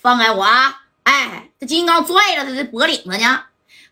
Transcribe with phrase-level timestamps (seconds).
[0.00, 0.82] 放开我啊！
[1.02, 3.42] 哎，这金刚拽着他的脖领子呢。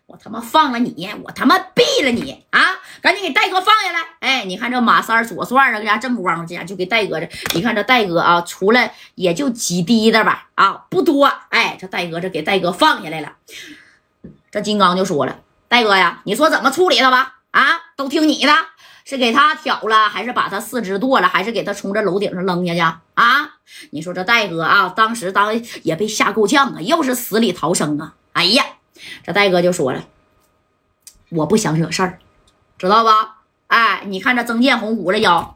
[0.05, 2.61] 我他妈放了你，我他妈毙了你啊！
[3.01, 3.99] 赶紧给戴哥放下来！
[4.21, 7.27] 哎，你看这马三左转啊，这家正光，这家就给戴哥这。
[7.53, 11.25] 你看这戴哥啊，出来也就几滴的吧，啊，不多。
[11.49, 13.33] 哎，这戴哥这给戴哥放下来了。
[14.49, 17.39] 这金刚就说了：“戴哥呀，你说怎么处理他吧？
[17.51, 17.65] 啊，
[17.97, 18.53] 都听你的，
[19.09, 22.81] 是给他挑了，还是把他四肢剁了，还是给他从这楼顶上扔下去？
[23.13, 23.53] 啊？
[23.91, 28.15] 你说这戴哥啊，当时当也被吓够呛啊，又是死里逃生啊！
[28.33, 28.65] 哎呀！”
[29.25, 30.03] 这戴哥就说了
[31.31, 32.19] ：“我不想惹事儿，
[32.77, 33.37] 知道吧？
[33.67, 35.55] 哎，你看这曾建红捂着腰，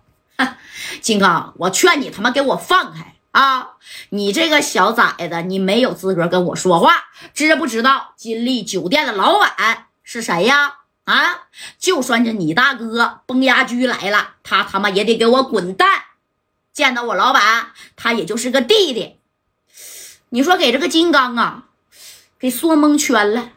[1.02, 3.72] 金刚，我劝你他妈给我放开啊！
[4.12, 6.94] 你这个小崽子，你没有资格跟我说话，
[7.34, 8.14] 知不知道？
[8.16, 10.76] 金利酒店的老板是谁呀？
[11.12, 11.48] 啊，
[11.78, 15.90] 就算是你大哥崩牙驹来了，他他妈也得给我滚蛋！
[16.72, 19.18] 见到我老板，他也就是个弟弟。
[20.30, 21.66] 你说给这个金刚啊？”
[22.40, 23.52] 给说蒙圈了，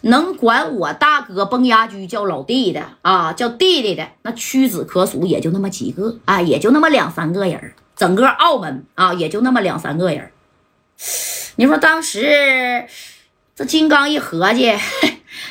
[0.00, 10.32] 能管我大哥崩牙驹叫老弟的啊，叫弟弟的那屈指可数，也就那么几个啊，也就那么两三个人整个澳门啊，也就那么两三个人
[11.54, 12.88] 你说当时
[13.54, 14.76] 这金刚一合计，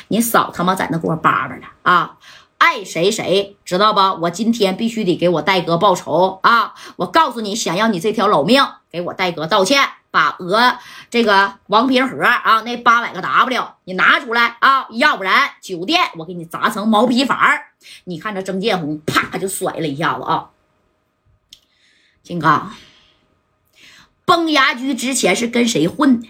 [0.08, 2.18] 你少他妈在那给我叭叭了啊！
[2.58, 4.14] 爱谁谁知道吧？
[4.14, 6.74] 我今天必须得给我戴哥报仇啊！
[6.96, 9.88] 我告诉你，想要你这条老命，给我戴哥道歉。
[10.10, 10.78] 把鹅
[11.10, 17.36] 这个王平和啊，那八百个 W 你拿出来啊，要不然酒店我给你砸成毛坯房
[18.04, 20.50] 你看这曾建红啪就甩了一下子啊，
[22.22, 22.72] 金刚，
[24.24, 26.28] 崩牙驹之前是跟谁混的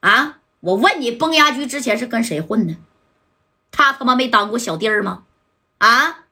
[0.00, 0.38] 啊？
[0.58, 2.74] 我问你，崩牙驹之前是跟谁混的？
[3.70, 5.24] 他他妈没当过小弟儿吗？
[5.78, 6.24] 啊？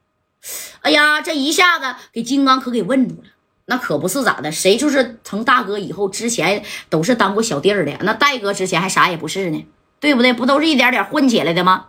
[0.83, 3.29] 哎呀，这一下子给金刚可给问住了。
[3.67, 7.99] 那可不是咋的，谁就是成大哥以后，之前都是当过小弟儿的。
[8.01, 9.67] 那戴哥之前还啥也不是呢，
[10.01, 10.33] 对不对？
[10.33, 11.89] 不都是一点点混起来的吗？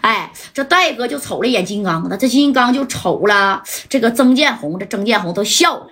[0.00, 5.86] 哎，这戴哥就瞅了一眼金刚，那这金刚就瞅了这个曾建红，这曾建红都笑了。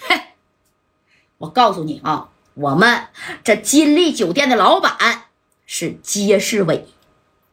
[0.00, 0.20] 嘿，
[1.38, 3.06] 我告诉你啊，我们
[3.44, 4.96] 这金利酒店的老板
[5.66, 6.88] 是街市伟，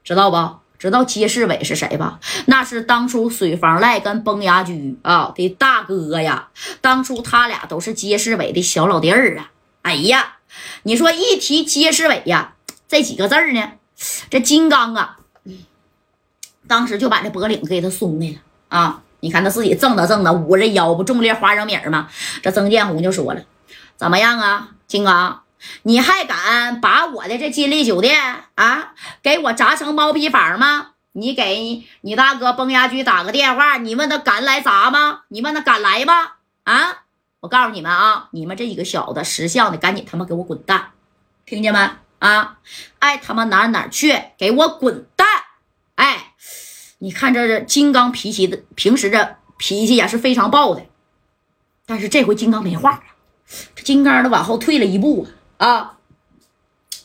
[0.03, 0.59] 知道不？
[0.79, 2.19] 知道街市委是谁吧？
[2.45, 6.49] 那是当初水房赖跟崩牙驹啊的大哥呀。
[6.81, 9.51] 当初他俩都是街市委的小老弟儿啊。
[9.81, 10.37] 哎呀，
[10.83, 12.53] 你说一提街市委呀，
[12.87, 13.71] 这几个字儿呢，
[14.29, 15.17] 这金刚啊，
[16.67, 18.35] 当时就把这脖领给他松开了
[18.67, 19.01] 啊。
[19.21, 22.07] 你看他自己挣的挣的，捂着腰不种粒花生米吗？
[22.43, 23.41] 这曾建红就说了
[23.97, 25.41] ：“怎么样啊，金刚？”
[25.83, 30.91] 你还敢把我的这金利酒店啊，给我砸成毛坯房吗？
[31.13, 35.21] 你给你大哥崩牙驹打个电话，你问他敢来砸吗？
[35.29, 36.13] 你问他敢来吗？
[36.63, 37.03] 啊！
[37.39, 40.91] 我告诉你们啊，你们这几个小子识相的，赶紧他妈给我滚蛋，
[41.45, 41.79] 听见没？
[42.19, 42.59] 啊！
[42.99, 45.27] 爱他妈哪哪去，给我滚蛋！
[45.95, 46.33] 哎，
[46.99, 50.85] 你看这金刚脾气的，平时这脾气也是非常暴的，
[51.85, 53.03] 但是这回金刚没话了，
[53.75, 55.36] 这金刚都往后退了一步啊。
[55.57, 55.93] 啊！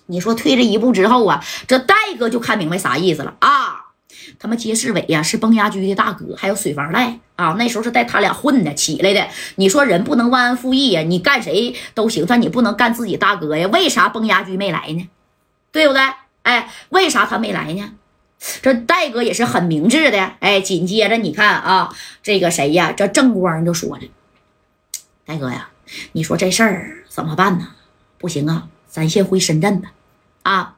[0.07, 3.87] 你说退这一步之后啊，这戴哥就看明白啥意思了啊！
[4.39, 9.27] 他妈街市委呀，是崩牙驹的大哥，还有水房赖啊，那时候是带他俩混的起来的。
[9.57, 13.67] 你说人不能忘恩负义呀，你干谁都行，但你不能干自己大哥呀。
[13.69, 15.09] 为啥崩牙驹没来呢？
[15.71, 16.03] 对不对？
[16.43, 17.93] 哎，为啥他没来呢？
[18.61, 20.33] 这戴哥也是很明智的。
[20.41, 22.93] 哎，紧接着你看啊，这个谁呀？
[22.93, 24.03] 这正光就说了
[25.25, 25.71] ：“戴哥呀，
[26.12, 27.69] 你说这事儿怎么办呢？”
[28.22, 29.91] 不行啊，咱先回深圳吧。
[30.44, 30.77] 啊，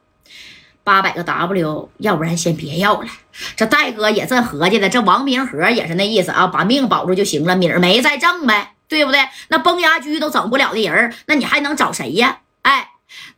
[0.82, 3.08] 八百个 W，要不然先别要了。
[3.54, 9.20] 这戴哥也正合计的，这王明和也是那意思啊，把命保住就行了，米儿没再挣呗，对不对？
[9.48, 12.40] 那崩牙驹都整不了的人，那你还能找谁呀？
[12.62, 12.88] 哎，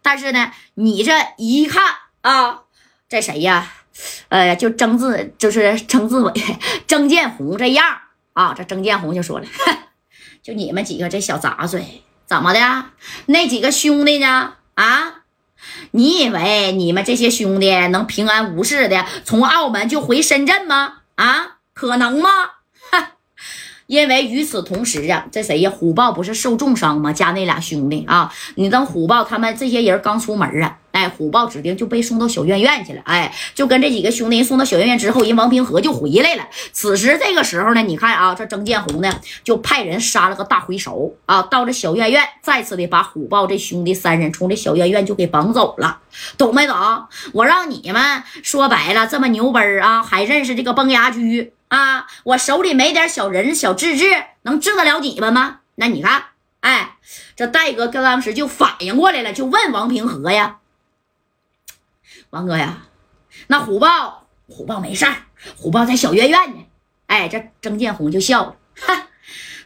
[0.03, 1.83] 但是呢，你这一看
[2.21, 2.63] 啊，
[3.09, 3.73] 这谁呀？
[4.29, 6.33] 呃，就曾志，就是曾志伟、
[6.87, 7.97] 曾建红这样
[8.35, 8.55] 啊。
[8.55, 9.47] 这曾建红就说了，
[10.43, 12.03] 就你们几个这小杂碎。
[12.27, 12.87] 怎么的？
[13.27, 14.55] 那几个兄弟呢？
[14.75, 15.23] 啊，
[15.93, 20.99] 你以为你们这些兄弟能平安无事的从澳门就回深圳吗？
[21.15, 22.31] 啊，可能吗？
[22.91, 23.13] 哈
[23.87, 25.71] 因为与此同时啊，这谁呀？
[25.71, 27.13] 虎豹不是受重伤吗？
[27.13, 36.49] 加那俩兄弟啊，你等虎豹他们这些人刚出门啊，哎，虎豹指定就被送到小院院去了，哎，就跟这几个兄弟送到小院院之后，人王平和就回来了。
[36.73, 46.01] 此时这个时候呢，你看啊，这曾建红呢就派人杀了个大回手啊，到这小院院，再次的把虎豹这兄弟三人从这小院院就给绑走了，
[46.37, 46.77] 懂没懂？
[47.33, 51.53] 我让你们说白了这么牛奔啊，还认识这个崩牙驹。
[51.69, 52.07] 啊！
[52.25, 55.61] 我手里没点小人小智智，能治得了你们吗？
[55.77, 56.27] 那你看，
[56.61, 56.97] 哎，
[57.35, 60.59] 这戴哥跟当时就反应过来了，就问王平和呀
[62.31, 62.87] ：“王哥呀，
[63.49, 65.17] 那虎豹，虎豹没事儿，
[65.57, 66.67] 虎豹在小院院呢。”
[67.07, 69.09] 哎，这曾建红就笑了，哈，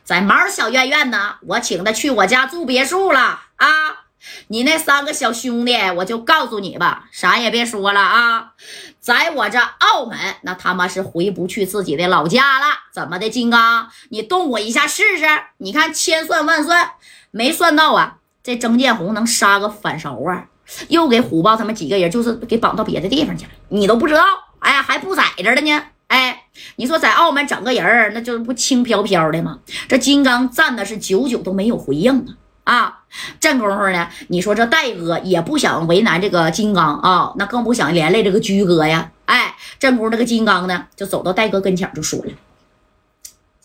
[0.04, 4.06] 在毛小院院呢，我请他去我家住别墅了啊。
[4.48, 8.52] 你那三个小兄弟，我就告诉你吧，啥也别说了啊，
[9.00, 12.66] 在我这澳门，那他妈是回不去自己的老家了。
[12.92, 15.24] 怎么的，金刚，你动我一下试试？
[15.58, 16.90] 你看千算万算，
[17.30, 20.46] 没算到啊，这曾建红能杀个反勺啊，
[20.88, 24.24] 又给虎豹他们几个人就是给绑到别的地方去了，你都不知道，
[24.58, 25.82] 哎，还不在这了呢。
[26.08, 29.60] 哎，你说在澳门整个人儿，那就是不轻飘飘的吗？
[29.88, 32.34] 这金刚站的是久久都没有回应啊！
[32.70, 33.00] 啊，
[33.40, 39.10] 这功夫呢，你说这戴哥也不想为难这个金刚啊，那更不想连累这个居哥呀。
[39.24, 42.30] 哎，这功夫那个金刚呢，就走到戴哥跟前就说了：“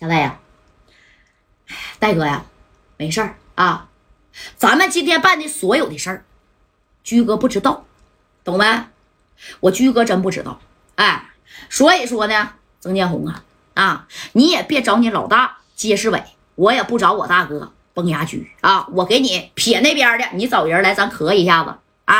[0.02, 0.40] 小戴呀，
[2.00, 2.46] 戴哥呀，
[2.98, 3.90] 没事儿啊，
[4.58, 6.26] 咱们今天办的所有的事儿，
[7.04, 7.86] 居哥不知道，
[8.44, 8.66] 懂没？
[9.60, 10.60] 我居哥真不知道。
[10.96, 11.30] 哎。”
[11.70, 13.44] 所以说呢，曾建红啊，
[13.76, 16.24] 啊，你也别找你老大街世伟，
[16.56, 22.16] 我也不找我大哥崩牙驹啊，我给你撇那边的，你找人来，咱磕一下子啊。